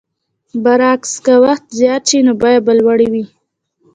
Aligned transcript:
برعکس 0.63 1.11
که 1.25 1.33
وخت 1.43 1.65
زیات 1.79 2.03
شي 2.09 2.19
نو 2.25 2.33
بیه 2.41 2.59
به 2.65 2.73
لوړه 2.79 3.07
وي. 3.11 3.25